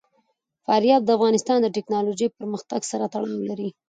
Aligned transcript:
فاریاب 0.65 1.01
د 1.05 1.09
افغانستان 1.17 1.57
د 1.61 1.67
تکنالوژۍ 1.77 2.27
پرمختګ 2.37 2.81
سره 2.91 3.05
تړاو 3.13 3.45
لري. 3.49 3.69